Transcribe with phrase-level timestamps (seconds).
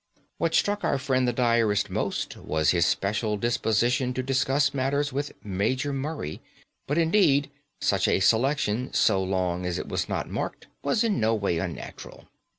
[0.39, 5.31] What struck our friend the diarist most was his special disposition to discuss matters with
[5.45, 6.41] Major Murray;
[6.87, 11.35] but, indeed, such a selection, so long as it was not marked, was in no
[11.35, 12.25] way unnatural.